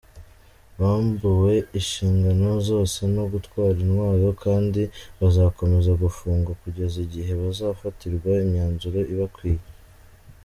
[0.79, 4.81] Bambuwe inshingano zose no gutwara intwaro kandi
[5.19, 9.63] bazakomeza gufungwa kugeza igihe bazafatirwa imyanzuro ibakwiye.